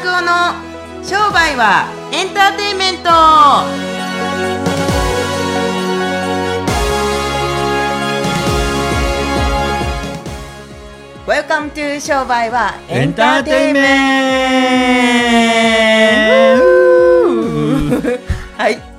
[0.00, 0.54] 拓夫の
[1.04, 3.10] 商売はエンターテインメント。
[12.00, 13.80] 商売はエンターテインメ
[16.56, 16.58] ン
[18.02, 18.18] ト。
[18.56, 18.89] はい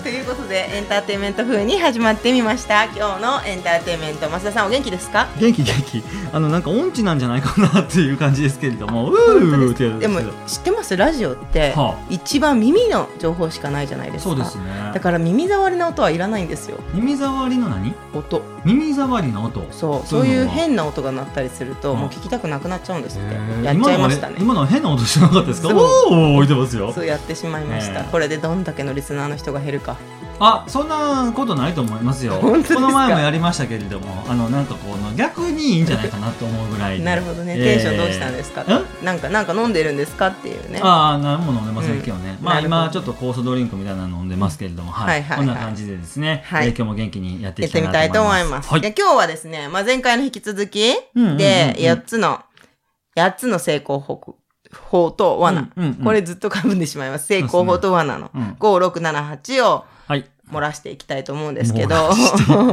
[0.82, 2.86] エンターテインメント風に始まってみました。
[2.86, 5.30] 今日のエンターテインメント増田さんお元気ですか？
[5.40, 6.04] 元気元気。
[6.34, 9.12] あのなんか音痴なんじゃないかなっていう感じですけれども。
[9.14, 10.98] うーってでも知ってます？
[10.98, 14.32] ラジオって、は一番耳の情報しかないじゃないですか。
[14.32, 14.64] そうですね。
[14.92, 16.80] だから耳障りの音はいらないんですよ。
[16.96, 17.94] 耳障りの何？
[18.16, 18.42] 音。
[18.66, 19.64] 耳障りの音。
[19.70, 20.08] そう。
[20.08, 23.36] そいういう変な音が鳴ったりするとうんもう聞きたくなくなっちゃうんですって。
[23.64, 24.38] やっちゃいましたね。
[24.40, 25.68] 今のは変な音してなかったですか？
[25.68, 25.74] お
[26.10, 26.92] お置いてますよ。
[26.92, 29.96] そうやってしまいました、これでどんだけのリスナーの人が減るか
[30.44, 32.34] あそんなことないと思いますよ。
[32.34, 32.76] 本当ですか？
[32.76, 37.04] この前もやりましたけれどもあのなんかこう逆にいいんじゃないかなと思うぐらいで。
[37.06, 38.66] なるほどね、えーテンションどうしたんですか？
[39.04, 40.80] なんかなんか飲んでるんですかっていうね。
[40.82, 42.82] ああ何も飲んでませんけどね、まあうんなるほど。
[42.86, 45.24] 今ちょっと酵素ドリンクみたいなの飲んでますけれども、はい。
[45.24, 46.68] はいこんな感じでですね、はい。
[46.68, 48.62] えー今日も元気にやっていきたいとと思いま。
[48.64, 48.68] す。
[48.68, 48.72] す。
[48.72, 48.82] はい。
[48.82, 52.42] で今日はですね、まあ、前回の引き続きで、8つの、
[53.16, 54.38] 8つの成功法
[54.74, 55.62] 法と罠。
[55.62, 57.28] うんうんうんこれずっとかぶんでしまいます。
[57.28, 60.26] 成功法と罠のうん5、6、7、8をはい。
[60.52, 61.96] 漏らしていきたいと思うんですけど、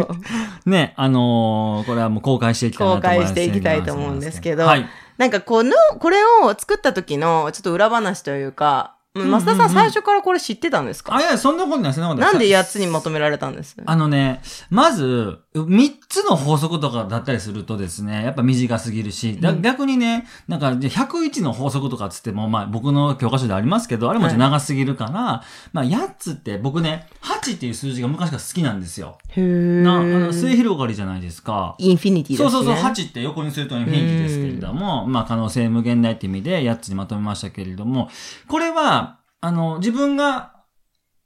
[0.66, 3.28] ね、あのーこれはもう公開していきたいなと思います。
[3.30, 4.86] 公開していきたいと思うんですけどはい。
[5.16, 11.14] なんかこの、これを作った時のちょっと裏話というか、ん増田さん最初からこれ知ってたんですか？
[11.14, 12.32] あ、いや、そんなことない、そんなことない。
[12.32, 13.76] なんで8つにまとめられたんです？
[13.84, 14.40] あのね、
[14.70, 25.42] まず、3つの法則とかだったりするとですね、やっぱ短すぎるし、だうん逆にね、なんか、じゃあ101の法則とかっつっても、まあ僕の教科書でありますけど、あれも長すぎるから、
[25.72, 29.18] まあ8つって僕ね、8っていう数字が昔から好きなんですよ。
[29.28, 31.74] へーな、あの、末広がりじゃないですか。
[31.78, 32.50] インフィニティですね。
[32.50, 38.10] そうそうそう、8って横にするとインフィニティですけれども、まあ可能性無限大って意味で8つにまとめましたけれども、
[38.46, 40.52] これは、あの、自分が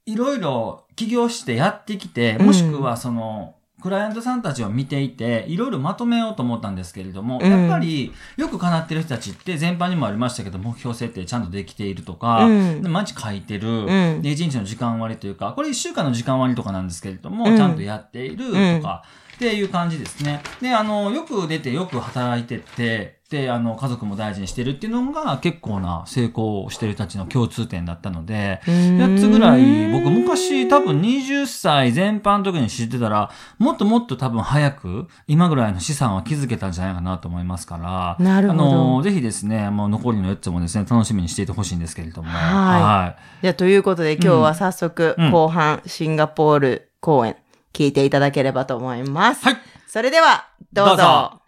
[0.04, 7.50] いろいろ起業してやってきて、もしくはその、クライアントさんたちを見ていて、いろいろまとめようと思ったんですけれども、うん。
[7.50, 12.82] やっぱりよく叶ってる人たちって全般にもありましたけど、目標設定ちゃんとできているとか、うん。
[12.82, 13.86] で毎日書いてる、うん。
[14.22, 17.56] で、1日の時間割というか、これ1週間の時間割とかなんですけれども、うん。
[17.56, 19.02] ちゃんとやっているとか、
[19.34, 20.40] っていう感じですね。
[20.60, 42.28] で、あの、よく出て、よく働いてって、で、あの、家族も大事にしてるっていうのが結構な成功してる人たちの共通点だったので、8つぐらい、僕昔多分20歳全般の時に知ってたら、もっともっと多分早く、今ぐらいの資産は築けたんじゃないかなと思いますから、なるほどあの、ぜひですね、もう残りの4つもですね、楽しみにしていてほしいんですけれども。
[42.28, 47.36] はいじゃあ、ということで今日は早速、うん後半、シンガポール公演、
[47.72, 49.44] 聞いていただければと思います。
[49.44, 49.56] はい。
[49.86, 51.41] それでは、どうぞ。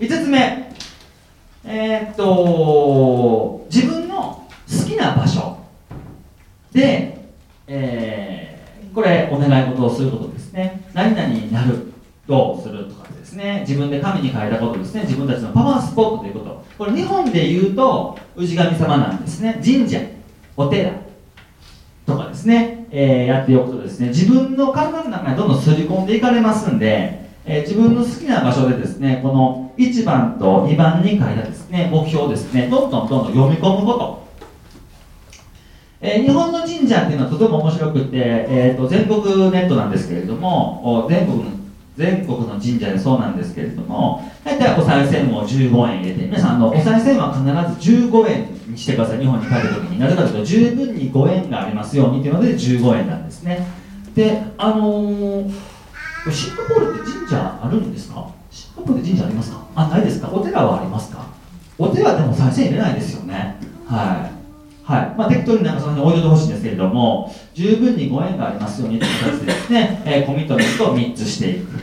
[0.00, 0.72] 5つ目。
[1.66, 5.58] えーっと、自分の好きな場所
[6.72, 7.24] で、
[7.66, 10.80] えーこれ、お願い事をすることですね。
[10.92, 11.92] 何々になる、
[12.28, 13.64] どうするとかですね。
[13.66, 15.02] 自分で紙に書いたことですね。
[15.02, 16.64] 自分たちのパワースポットということ。
[16.78, 19.60] これ、日本で言うと、氏神様なんですね。
[19.64, 19.98] 神社、
[20.56, 20.92] お寺、
[22.06, 34.24] とかですね、えーやっておくとですね、自分の体の中にどんどんすり込んでいかれますんで、えー自分の好きな場所でですね、この1番と2番に書いたですね、目標をですね、どんどんどんどん読み込むこと。
[36.00, 41.50] えー日本の神社っていうのはとても面白くて、えー、と全国ネットなんですけれども、全国の
[41.96, 47.44] 全国の神社でそうなんですけれども、大体お賽銭を15円入れて、皆さん、あのお賽銭は必
[47.88, 49.98] ず15円にしてください、日本に帰るときに。
[49.98, 53.64] なぜかというと、十分に5円がありますようにというので、15円なんですね。
[54.14, 55.52] で、あのー、
[56.32, 58.26] シンガポールって神社あるんですか？
[58.50, 59.58] シンガポールって神社ありますか？
[59.74, 60.28] あ、ないですか？
[60.32, 61.26] お寺はありますか？
[61.78, 63.56] お寺でも賽銭入れないですよね。
[63.86, 64.34] はい。
[64.84, 65.14] はい。
[65.16, 71.76] まあ、適当になんかその辺置いといてほしいんですけれども、十分にご縁がありますようにという形でですね、 えーコミットメントを3つしていく。
[71.78, 71.80] っ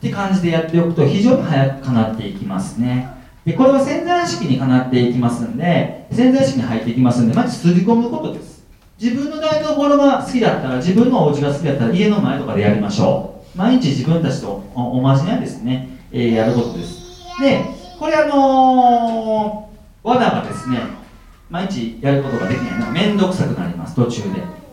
[0.00, 3.08] て感じでやっておくと非常に早く叶っていきますね。
[3.44, 8.62] で、これは潜在意識に叶っていきますんで、潜在意識に入っていきますんで、まずすり込むことです。
[9.02, 13.33] 自分の台所が好きだったら、自分のお家が好きだったら、家の前とかでやりましょう。
[13.54, 17.22] 毎日自分たちとおおまじないですね、えーやることです。
[17.40, 17.64] で、
[17.98, 20.78] これあのー、罠がですね、
[21.50, 24.64] 毎日やることができないのは面倒くさくなります、途中で。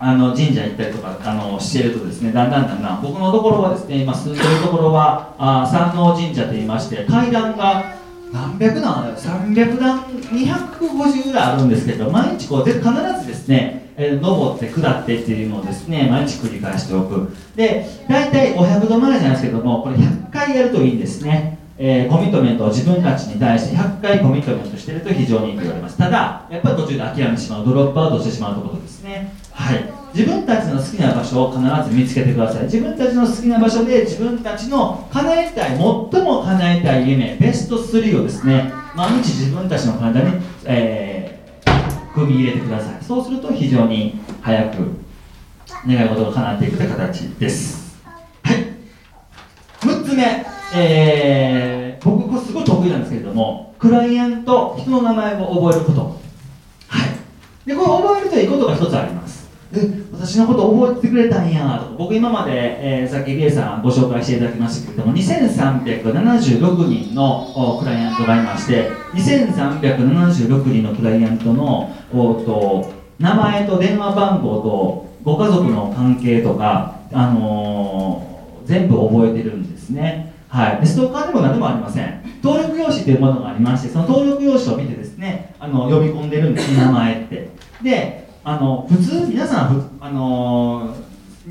[0.00, 7.96] あの神社行ったりとかあのしてるとですねだんだんだんだん僕のところはですね今住んでるところはあ山王神社といいまして階段が
[8.32, 12.84] 何百段ある300段250ぐらいあるんですけど毎日こうで必
[13.20, 17.34] ずですね、え登って下ってっていうのをですね毎日繰り返しておく。
[17.56, 21.58] で大体500度前じゃないですけどもこれ100回やるといいんですね。
[21.80, 25.96] えーコミットメントを自分たちに対して100回コミットメントしてると非常にいいと言われます。
[25.96, 29.32] ただやっぱり途中で諦めてしまうドロップアウトしてしまうということですね。
[29.52, 29.84] はい。
[30.14, 32.64] 自分たちの好きな場所を必ず見つけてください。
[32.64, 40.32] 自分たちの好きな場所で自分たちの叶えたい最も叶えたい夢ベスト3をですね毎日自分たちの体に、
[40.64, 41.17] えー
[42.18, 43.04] 組み入れてください。
[43.04, 44.76] そうすると非常に早く
[45.86, 48.00] 願い事が叶っていくという形です。
[48.42, 48.56] はい。
[49.80, 56.20] 6つ目、えー僕これすごい得意なんですけれどもクライアント人の名前を覚えること。
[56.88, 57.68] はい。
[57.68, 59.47] でこれ覚えるといいことが1つあります。
[59.72, 59.80] で
[60.12, 78.28] 私のこと覚えてくれたんやとか僕今まで、えーさっきリエさんご紹介していただきましたけれども2376人のクライアントがいまして2376人のクライアントのおと名前と電話番号とご家族の関係とか、あのー
[78.68, 80.34] 全部覚えてるんですね。
[80.48, 82.22] はい、でストーカーでも何でもありません。
[82.42, 87.50] 登録用紙というものがありましてその登録用紙を見てですねあの読み込んでるんです名前って。
[87.82, 90.96] であの普通皆さんあの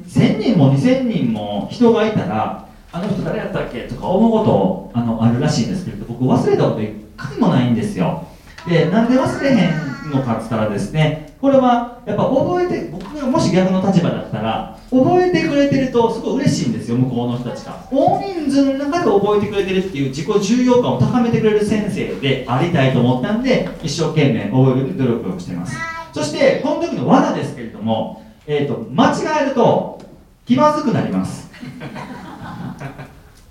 [0.08, 8.26] 1000人も2000人も人がいたらあの人誰やったっけとか思うことあのあるらしいんですけれど僕忘れたこと一回もないんですよ。
[8.68, 9.68] でなんで忘れへ
[10.08, 17.88] んのかっつったらですねこれはやっぱ覚えて僕がもし逆の立場だったら覚えてくれてるとすごい嬉しいんですよ向こうの人たちが。
[17.92, 25.97] 大人数の中で覚えてくれてるっていう自己重要感を高めてくれる先生でありたいと思ったんで一生懸命覚える努力をしてます。
[26.18, 30.02] そしてこの時の罠ですけれども、えー、と間違えると
[30.48, 31.52] 気まずくなります。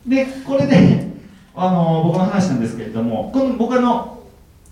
[0.05, 1.07] でこれで、
[1.55, 4.19] あの僕の話なんですけれどもこの僕の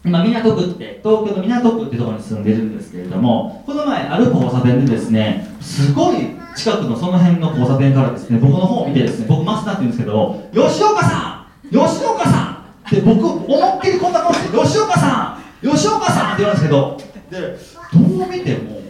[0.05, 6.17] 今港区って東京の港区ってところに住んでるんですけれどもこの前歩く交差点でですねすごい
[6.57, 12.89] 近くのその辺の交差点からですね僕の方を見てですね僕増田って言うんですけど吉岡さん吉岡さん!
[12.89, 16.35] って僕思いっきりこんな顔して吉岡さん吉岡さん!
[16.35, 16.99] って言うんですけど
[17.31, 17.59] で
[17.95, 18.81] どう見ても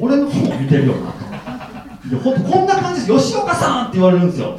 [0.00, 1.14] 俺の方を見てるよな。
[2.22, 4.58] こんな感じで吉岡さんって言われるんですよ。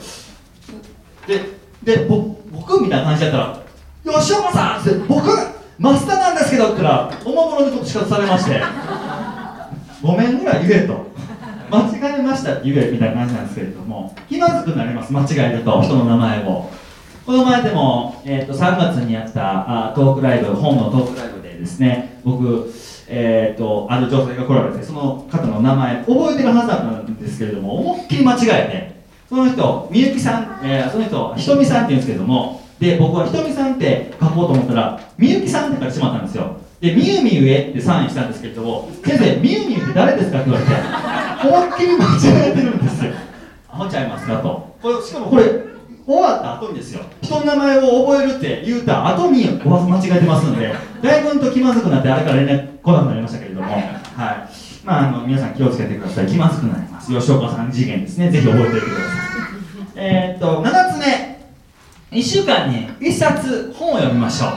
[1.27, 3.61] でで僕みたいな感じだったら
[4.19, 5.27] 「吉岡さん!」って僕
[5.79, 8.61] 増田なんですけどって言ったらおもむろにこと仕方されまして
[10.01, 11.05] ごめんぐらい言えと。
[11.71, 16.69] 間違えましたって言えみたいな感じなんですけれども気まずくなります間違えると人の名前を。
[17.25, 22.71] この前でも、えー、と3月にやったあトークライブ本のトークライブでですね僕
[23.07, 36.57] えー、とある女性が来られてその方の名前覚えてるはずだったんですけれども思いっきり間違えてその人みゆきさん、えーその人ひとみさんって言うんですけれどもで僕はひとみさんって書こうと思ったらみゆきさんって書いてしまったんですよ。
[36.81, 40.73] でみゆみゆへってサインしたんですけれども先生みゆみゆって誰ですかって言われて
[41.47, 43.11] 思いっきり間違えてるんですよ。
[43.69, 44.75] アホちゃいますかと。
[44.81, 45.43] これしかもこれ
[46.07, 53.85] 終わった後にですよ人の名前を覚えるって言うた後に間違えてますんでだいぶんと気まずくなってあれから連絡来なくなりましたけれどもはい。
[54.85, 56.27] まああの皆さん気をつけてください。
[56.27, 57.11] 気まずくなります。
[57.11, 58.29] 吉岡さん次元ですね。
[58.29, 59.07] ぜひ覚えておいてください。
[59.95, 61.35] えっと7つ目。
[62.11, 64.49] 1週間に1冊本を読みましょ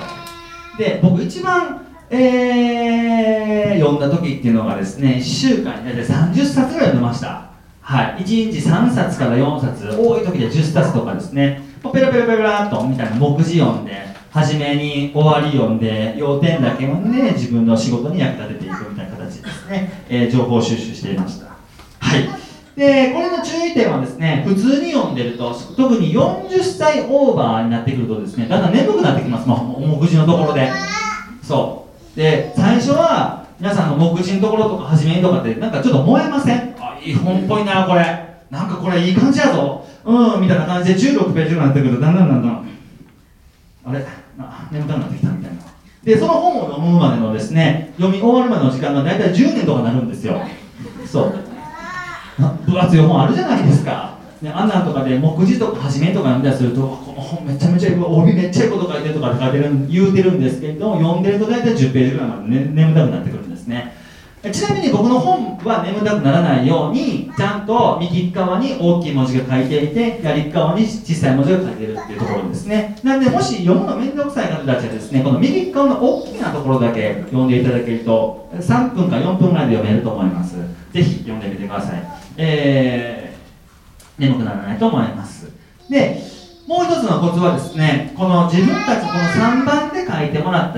[0.77, 0.79] う。
[0.79, 7.48] で僕一番、えー読んだ時っていうのがですね1週間に大体30冊ぐらい読んでました。
[7.91, 8.23] はい。
[8.23, 9.97] 1日3冊から4冊。
[9.99, 11.63] 多い時で10冊とかですね。
[11.91, 13.93] ペラペラペラペラっとみたいな目次読んで
[14.31, 21.47] 初めに終わり読んで要点だけ読んで自分の仕事に役立てていくみたいな形ですね、えー情報収集していました。
[22.01, 22.29] はい。
[22.77, 29.49] でこれの注意点はですね普通に読んでると特に40歳オーバーになってくるとですねだんだん眠くなってきます。
[29.49, 30.71] もう目次のところで。
[31.43, 32.17] そう。
[32.19, 36.68] で最初は皆さんの目次のところとか初めにとかってなんかちょっと燃えません？
[36.99, 38.01] あいい本っぽいなこれ。
[38.51, 39.85] なんかこれいい感じやぞ。
[40.05, 42.69] うんみたいな感じで16ページぐらいになってくるとだんだんだんだん。
[43.87, 44.07] あれ
[44.39, 45.59] あ眠たくなってきたみたいな。
[46.03, 50.41] でその本を読むまでのですね読み終わるまでの時間が大体10年とかなるんですよ。
[51.07, 51.35] そう。
[52.39, 63.97] 分厚い本あるじゃないですか、ね、アナとかで目次とか始めとか読んだりするとこの本めちゃめちゃ帯めっちゃいいこと書いてるとかって書いてる言うてるんですけれども読んでると大体10ページぐらいまで、ね、眠たくなってくるんですね。
[64.53, 72.97] ちなみに僕の本は眠たくならないようにちゃんと右側に大きい文字が書いていて左側に小さい文字が書いているっていうところですね。
[73.03, 80.57] なのでもし読むの面倒くさい方たちはですねこの右側の大きなところだけ読んでいただけると3分か4分ぐらいで読めると思います。
[80.93, 82.03] ぜひ読んでみてください。
[82.37, 83.29] えー
[84.19, 85.49] 眠くならないと思います。
[85.89, 86.21] で
[86.67, 89.65] もう一つのコツはですねこの自分たちこの3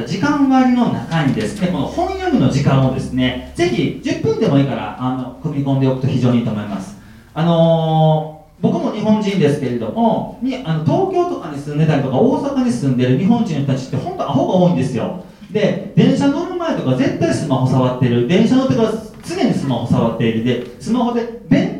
[0.00, 1.60] った時間割の中にです。
[1.60, 6.96] ねこの本読むの時間をですねぜひ10分でもいいからあの組み込んでおくと非常にいいと思います。
[7.34, 15.24] あのー僕も日本人ですけれどもにあの東京とかに住んでたりとか大阪に住んでる日本人の人たちって本当アホが多いんですよ。
[15.50, 18.28] で電車乗る前とか絶対スマホ触ってる。
[18.28, 18.92] 電車乗ってから
[19.24, 20.44] 常にスマホ触っている。
[20.44, 21.79] でスマホで勉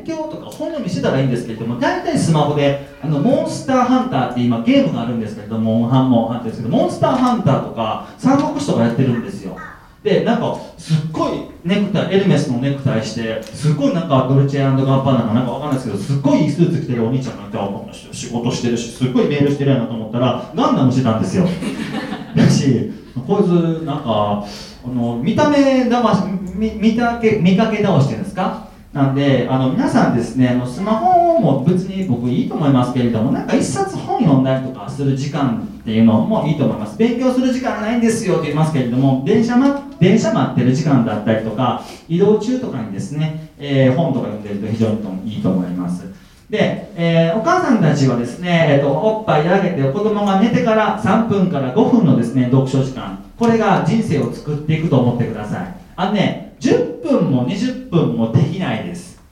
[0.61, 9.57] 強とか本読みしてたらいいんですけれども大体スマホであのモンスターハンターって今ゲームがあるんですけれどもモンハンモンハンですけどモンスターハンターとか三国志とかやってるんですよ。
[10.03, 21.47] でなんかすっごいネクタイエルメスのネクタイしてすっごいなんかドルチェガッパーナかなんかわかんないですけどすっごいいいスーツ着てるお兄ちゃんがいてこの人仕事してるしすっごいメールしてるやなと思ったらガンダムしてたんですよ。
[22.35, 22.91] だし
[23.27, 26.23] こいつなんかあの見た目だまし
[26.55, 28.70] 見見たけ見かけ倒してるんですか？
[28.93, 36.99] なんであの皆さんですねあのスマホも別に僕いいと思いますけれどもなんか一冊本読んだりとかする時間っていうのもいいと思います。
[36.99, 46.05] 勉強する時間ないんですよって言いますけれども電車,、ま、電車待ってる時間だったりとか移動中とかにですね、えー、本とか読んでると非常にいいと思います。
[46.51, 53.25] で、えー、お母さんたちはですね、えーと、おっぱいあげて子供が寝てから3分から5分のですね読書時間。
[53.39, 55.75] これが人生を作っていくと思ってください。
[55.95, 56.50] あのね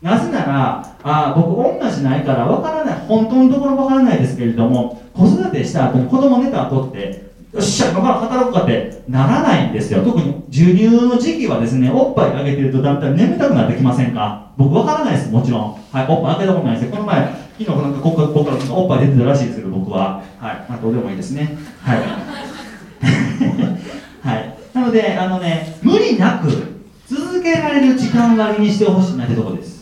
[0.01, 2.99] なぜならあ僕女じゃないからわからない。
[3.09, 10.05] 本当のところわからないですけれども子育てした後に子供寝た後ってよっしゃ今から働くかってならないんですよ。
[10.05, 14.51] 特に授乳の時期はですねおっぱいあげてるとだんだん眠たくなってきませんか？
[14.57, 15.73] 僕わからないですもちろん。
[15.91, 16.93] はいおっぱいあげたことないです。
[16.93, 17.27] この前
[17.59, 20.23] 昨日なんかここここからおっぱい出てたらしいですけど僕は。
[20.39, 21.57] はいまあどうでもいいですね。
[21.83, 21.99] はい。
[24.23, 24.55] はい。
[24.75, 26.49] なのであのね無理なく
[27.09, 29.78] 続けられる時間割にしてほしいなってとこです。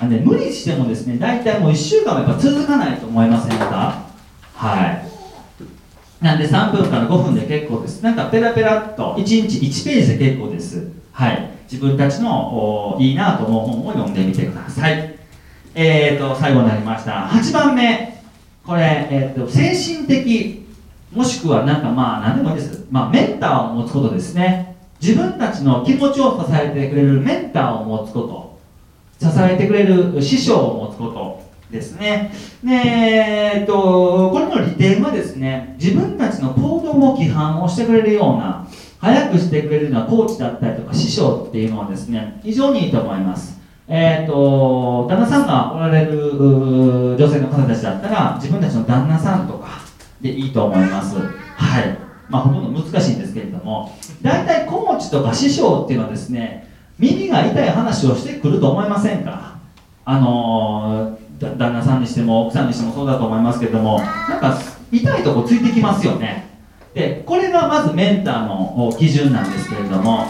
[0.00, 4.04] あの、ね、無理してもですね大体もう1週間はやっぱ続かないと思いませんか？
[4.54, 5.08] はい
[6.20, 8.02] なんで3分から5分で結構です。
[8.02, 10.90] なんかペラペラっと1日1ページで結構です。
[11.12, 11.50] はい。
[11.70, 15.16] 自分たちのいいなと思う本を読んでみてください。
[15.76, 17.28] えーと、最後になりました。
[17.28, 18.20] 8番目。
[18.66, 20.66] これ、えーと、精神的、
[21.12, 22.84] もしくはなんかまあ何でもいいです。
[22.90, 24.76] まあメンターを持つことですね。
[25.00, 28.47] 自分たちの気持ちを支えてくれるメンターを持つこと。
[29.20, 31.48] 支えてくれる師匠を持つこと。
[31.70, 32.32] ですね。
[32.64, 38.66] で、えっと、これの利点はですね、自分たちの行動を規範をしてくれるような、
[38.98, 43.60] 早くしてくれるようなコーチだったりとか師匠っていうのはですね、非常にいいと思います。
[43.86, 49.80] えっ、と、旦那さんがおられる女性の方たちだったら、自分たちの旦那さんとか
[50.20, 51.16] でいいと思います。
[51.16, 51.98] はい。
[52.28, 56.67] まあ、ほとんど難しいんですけれども、大体コーチとか師匠っていうのはですね、
[56.98, 59.58] 耳が痛い話をしてくると思いませんか？
[60.04, 64.58] あのー旦那さんにしても奥さんにしてもそうだと思いますけどもなんか
[64.90, 66.48] 痛いとこついてきますよね。
[66.94, 70.26] でこれがまずメンターの基準なんですけれども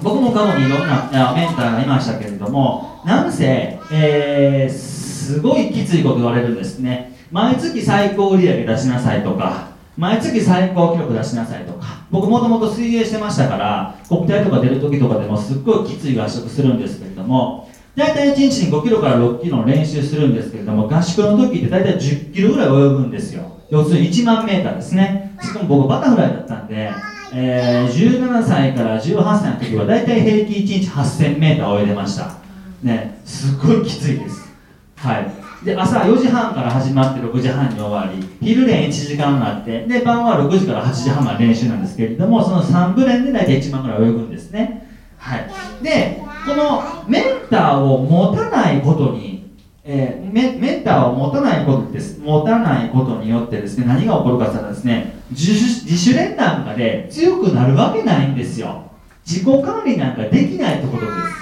[0.00, 7.16] 僕も過去にいろんなメンターがいましたけれどもなんせ、えー、すごいきついこと言われるんですね。
[7.32, 11.79] 毎月最高売上出しなさいとか毎月最高記録出しなさいとか。
[12.10, 23.56] 僕もともと水泳してましたから国体とか出る時とかでもすっごいきつい合宿するんですけれども大体1日に5キロから6キロの練習するんですけれども合宿の時って大体10キロぐらい泳ぐんですよ。
[23.70, 25.36] 要するに1万メーターですね。
[25.40, 26.90] しかも僕バタフライだったんで、
[27.32, 32.34] えー、17歳から18歳の時は大体平均1日8000メーター泳いでました。
[32.82, 34.52] ねすっごいきついです。
[34.96, 35.39] はい。
[35.64, 44.88] で朝4時半から始まって6時半に終わり昼練1時間あってで晩は6時から8時半まで練習なんですけれどもその3部練で大体1万ぐらい泳ぐんですね。
[45.18, 45.50] はい。
[45.82, 52.18] でこのメンターを持たないことに、えー、メメンターを持たないことです。
[52.20, 58.90] 持たないことによってですね何が起こるかというとですね自主自主練なんかで強くなるわけないんですよ。
[59.26, 61.39] 自己管理なんかできないってことです。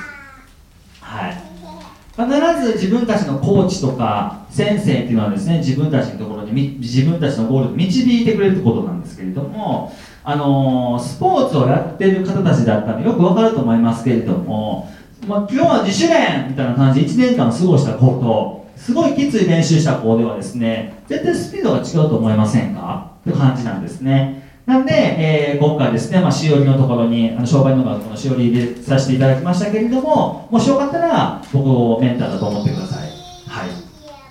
[2.18, 9.94] 必ず自分たちのコーチとか先生っていうのはですね自分たちのところに自分たちのゴールに導いてくれるってことなんですけれども
[10.24, 14.90] あのー、スポーツをやってる方たちだったらよくわかると思いますけれども、
[15.28, 23.12] まあ、今日は自主練みたいな感じで1年間過ごした子とすごいきつい練習した子ではですね絶対スピードが違うと思いませんか？
[23.28, 24.47] って感じなんですね。
[24.68, 33.08] なんで、えー、今回ですね、まあ、しおりのところにあの商売の学校のしおり入れさせていただきましたけれどももしよかったら僕をメンターだと思ってください。
[33.48, 33.70] はい。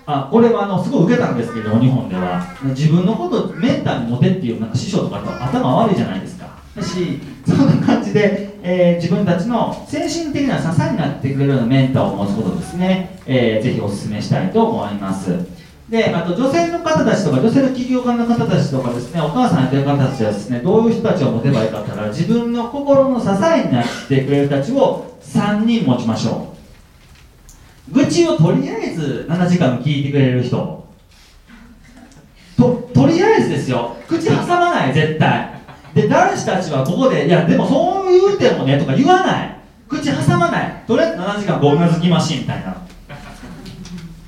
[0.06, 2.56] あこれはあのすごい受けたんですけど日本では。
[2.66, 6.46] 自分のことメンターに持てっていうなんか師匠とかと頭悪いじゃないですか。
[6.76, 15.57] だしそんな感じで、えー、自分たちの精神的な支えになってくれるようなメンターを持つことですね、えー、ぜひお勧めしたいと思います。
[15.88, 26.54] であと女性の方たちとか女性の起業家の方たちとかですねお母さんやってる方たちはですねどういう人たちを持てばいいかってったら自分の心の支えになってくれる人たちを3人持ちましょ
[27.90, 27.94] う。
[27.94, 30.86] 愚痴をとりあえず7時間聞いてくれる人。
[32.56, 33.96] ととりあえずですよ。
[34.06, 35.62] 口挟まない絶対。
[35.94, 39.58] で男子たちはここでいやでもそう言うてもねとか言わない。
[39.88, 40.84] 口挟まない。
[40.86, 42.76] とりあえず7時間ごうなずきましみたいな。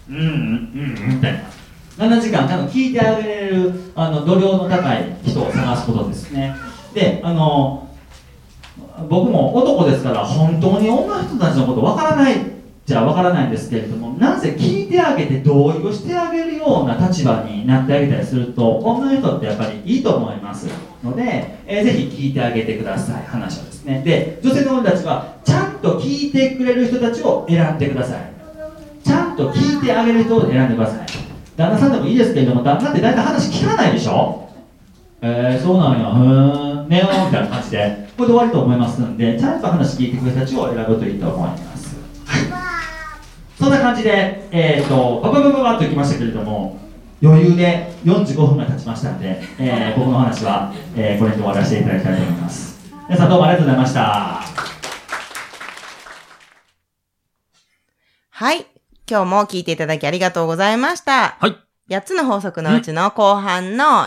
[0.09, 1.50] うんうんうんみたいな。
[1.99, 6.55] 7時間ちゃんと聞いてあげれるあの度量の高い人を探すことですね。
[6.95, 7.89] であの
[9.09, 12.35] 僕も男ですから本当に女の人たちのことわからない
[12.85, 20.67] じゃわからないんですけれどもなぜ聞いてあげて同意をしてあげるような立場になってあげたりすると女の人ってやっぱりいいと思います。
[21.03, 23.25] ので、えー、ぜひ聞いてあげてください。
[23.27, 24.03] 話をですね。
[24.05, 28.33] で女性の女たちはちゃんと聞いてくれる人たちを選んでください。
[29.05, 31.10] ちゃんと聞いてあげる人を選んでください。
[31.57, 34.49] 旦那さんでもいいですけれども旦那って大体話聞かないでしょ？
[35.23, 36.11] えー、そうなんや。
[36.13, 36.87] ふー。
[36.87, 38.09] んねよみたいな感じで。
[38.17, 41.97] これで終わりと思いますんでちゃんと話聞いてくれる人を選ぶといいと思います。
[42.27, 42.71] はい
[43.59, 46.79] そんな感じで、えーと、バババババッといきましたけれども
[47.23, 52.81] 余裕で45分が経ちましたので、えー、僕の話は、えー、これで終わらせていただきたいと思います。
[53.07, 54.43] 皆さんどうもありがとうございました。
[58.31, 58.80] はい。
[59.11, 61.37] 今日も聞いていただきありがとうございました。
[61.41, 61.57] はい。
[61.89, 64.07] 8つの法則のうちの後半の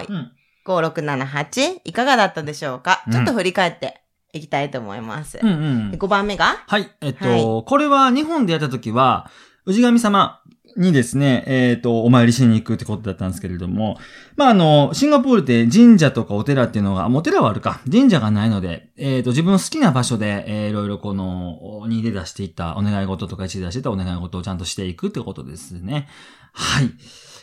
[0.65, 5.41] 5678いかがだったでしょうか、うん、ちょっと振り返っていきたいと思います。
[5.43, 6.63] うんうん、5番目が？
[6.67, 6.89] はい。
[7.01, 9.29] えっと、はい、これは日本でやった時は、
[9.65, 10.41] 氏神様
[10.77, 13.97] にですね、えっ、ー、と、お参りしに行くってことだったんですけれども、
[14.35, 26.07] まあ、あの、シンガポールって神社とかお寺っていうのが、お寺はあるか、神社がないので、えっ、ー、と、自分の好きな場所で、えー、いろいろこの、に出出していったお願い事とか1で出していたお願い事をちゃんとしていくってことですね。
[26.53, 26.91] はい。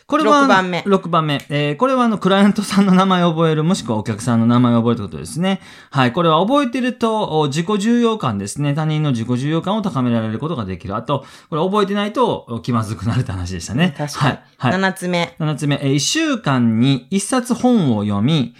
[0.07, 0.79] これは、6番目。
[0.79, 1.45] 6番目。
[1.49, 5.61] えー、これはあの、クライアントさんの名前を覚える、もしくはお客さんの名前を覚えるということですね。
[5.89, 6.13] はい。
[6.13, 8.73] これは覚えてると、自己重要感ですね。
[8.73, 10.95] 他人の自己重要感を高められることができる。
[10.95, 13.93] あと、これ覚えてないと気まずくなるって話でしたね。
[13.97, 14.37] 確かに。
[14.57, 14.71] はい。
[14.73, 15.35] はい、7つ目。
[15.39, 15.79] 7つ目。
[15.81, 18.55] えー、1週間に1冊本を読み、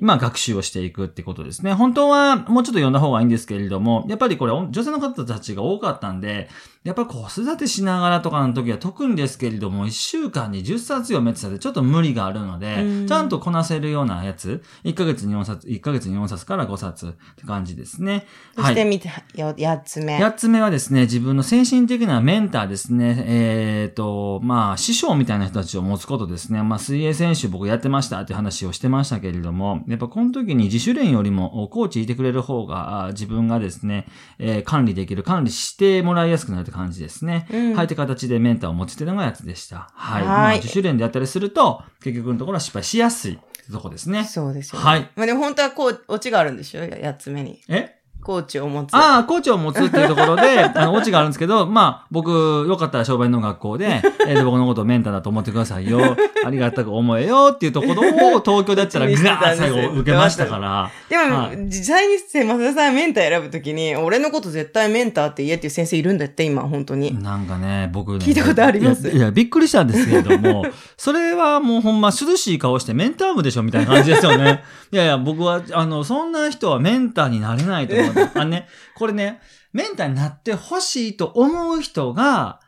[0.00, 1.72] まあ学習をしていくってことですね。
[1.72, 6.48] 本当はもうちょっと読んだ方がいいんですけれども、やっぱりこれ女性の方たちが多かったんで、
[6.84, 18.26] やっぱり子育てしながらとかの時は特にですけれども、1週間に10冊読めってたらちょっと無理があるので、ちゃんとこなせるようなやつ、1ヶ月に4冊、1ヶ月に4冊から5冊って感じですね。
[18.54, 20.18] そして見て、はい、8つ目。
[20.18, 23.24] 8つ目はですね、自分の精神的なメンターですね。
[23.26, 26.62] えっ、ー、と、まあ、師匠みたいな人たちを持つことですね。
[26.62, 34.06] まあ、水泳選手僕やってましたって話をしてましたけれども、やっぱこの時に自主練よりもコーチいてくれる方が、自分がですね、
[34.38, 37.46] えー、管理できる、管理してもらいやすくなる感じですね。
[37.50, 39.90] うん、はい、って形でメンターを持ちてのがやつでした。
[39.94, 40.22] はい。
[40.22, 43.38] はいまあ、自主練でやったりすると、結局のところは失敗しやすい
[43.72, 44.24] とこですね。
[44.24, 44.84] そうですよね。
[44.84, 45.10] はい。
[45.16, 46.80] まあでも本当はこう、オチがあるんでしょ？
[46.86, 47.62] 八つ目に。
[47.68, 47.93] え？
[48.24, 48.94] コーチを持つ。
[48.94, 52.30] ああ、コーチを持つっていうところで、 あの、オチがあるんですけど、まあ、僕、
[52.68, 56.16] よかったら商売の学校で、 えー、僕のことをメンターだと思ってくださいよ。
[56.44, 60.90] ありがたく思えよっていうところを東京でやったら、 ぐわー最後受けましたから。
[61.08, 67.22] でも、はい、実際に増田さんメンター選ぶときに、俺のこと絶対メンターって言えっていう先生いるんだって、今、本当に。
[67.22, 68.18] なんかね、僕ね。
[68.18, 69.08] 聞いたことあります？
[69.08, 70.64] いや、びっくりしたんですけれども、
[70.96, 74.62] それはもうほんま涼しい顔してメンター部でしょみたいな感じですよね。
[74.92, 78.13] いやいや、僕は、あの、そんな人はメンターになれないと思う。
[78.34, 79.40] あね、これね、
[79.72, 82.60] メンターになってほしいと思う人が、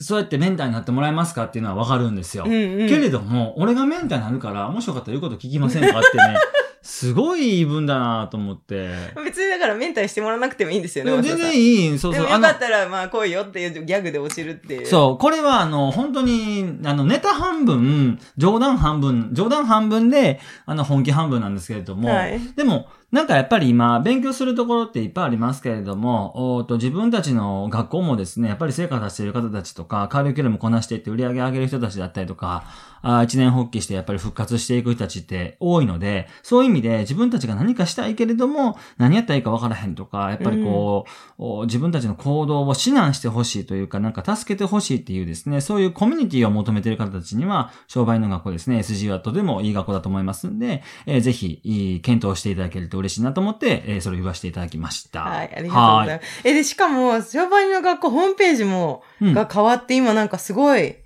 [0.00, 2.44] そうやってメンターになってもらえますかっていうのはわかるんですよ。
[2.46, 6.36] うんうん、けれども、俺がメンターになるから、もしよかったら言うこと聞きませんかってね、
[6.82, 8.88] すごい言い分だなと思って。
[9.24, 11.20] 別にだからメンターしてもらわなくてもいいんですよね。
[11.20, 11.98] 全然いい。
[11.98, 12.30] そうそう。
[12.30, 14.86] よかったらまあ来いよっていうギャグで落ちるっていう。
[14.86, 15.18] そう。
[15.18, 32.64] これはあの、本当に、あの、ネタ半分、冗談半分、冗談半分で、あの、本気半分なんですけれども、はい、でも、なんかやっぱり今、勉強するところっていっぱいありますけれども、おと自分たちの学校もですね、やっぱり成果出している方たちとか、カリキュラムこなしていって売り上げ上げる人たちだったりとか、
[33.02, 41.06] あ一年発起してやっぱり復活していく人たちって多いので、そういう意味で自分たちが何かしたいけれども、何やったらいいか分からへんとか、やっぱりこ
[41.38, 55.22] う、うん、自分たちの行動を指南してほしいというか、なんか助けてほしいっていうですね、そういうコミュニティを求めている方たちには、商売の学校ですね、SG はとてもいい学校だと思いますんで、えー、ぜひ、検討していただけると嬉しいなと思って、えー、それを言わせていただきました。
[55.22, 56.40] はい、ありがとうございます。
[56.44, 60.96] え、で、しかも、商売の学校ホームページも、が変わって、今なんかすごい、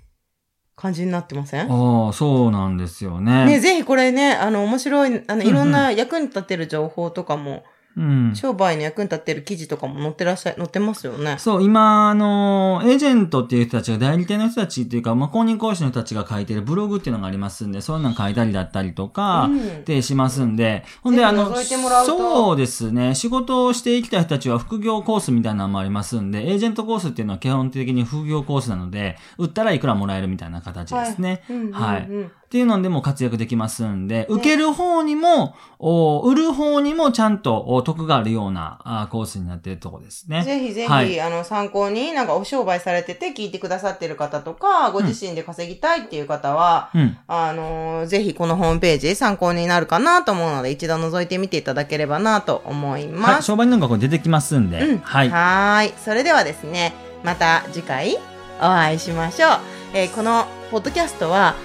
[0.75, 1.71] 感じになってません？
[1.71, 3.45] ああ、そうなんですよね。
[3.45, 7.63] ね、ぜひこれね、あの、面白い、あの、いろんな役に立てる情報とかも、
[7.95, 11.35] うん、商売の役に立ってる記事とかも載ってらっしゃ、載ってますよね。
[11.37, 19.49] そう、今、あの、エージェントっていう人たちが代理店の人たちっていうか、まあ、公認講師の人たちが書いてるブログっていうのがありますんで、そういうの書いたりだったりとか、
[19.85, 31.43] で、しますんで、ほんで、あの、そうですね、仕事をしていきたい人たちは副業コースみたいなのもありますんで、エージェントコースっていうのは基本的に副業コースなので、売ったらいくらもらえるみたいな形ですね。
[31.71, 32.01] はい。
[32.01, 40.43] はいっていうのでも活躍できますんで、受ける方にも、売る方にもちゃんと得があるようなコースになっているところですね。
[40.43, 53.33] ぜひぜひ、はい、あの、参考になんかお商売されてて聞いてくださってる方とか、ご自身で稼ぎたいっていう方は、うん、あの、ぜひこのホームページ参考になるかなと思うので、一度覗いてみていただければなと思います。
[53.33, 54.79] はい、商売の学校出てきますんで。
[54.79, 55.29] うん、はい。
[55.31, 55.93] はい。
[55.97, 58.15] それではですね、また次回
[58.59, 59.49] お会いしましょう。
[59.95, 61.55] えー、このポッドキャストは、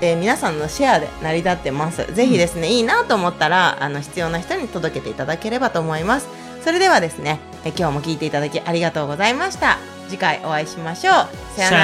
[0.00, 2.12] えー、皆さんのシェアで成り立ってます。
[2.14, 6.28] ぜひですね、うん、いいなと思ったら、あの、必要な人に届けていただければと思います。
[6.62, 9.78] それではですね、え今日も聞いていただきありがとうございました。
[10.08, 11.14] 次回お会いしましょう。
[11.56, 11.76] さよな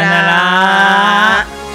[1.46, 1.74] ら。